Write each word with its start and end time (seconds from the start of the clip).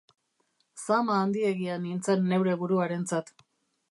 Zama 0.83 1.17
handiegia 1.25 1.77
nintzen 1.83 2.25
neure 2.33 2.57
buruarentzat. 2.63 3.33